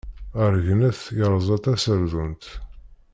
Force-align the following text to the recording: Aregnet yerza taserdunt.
Aregnet 0.43 0.99
yerza 1.19 1.57
taserdunt. 1.63 2.45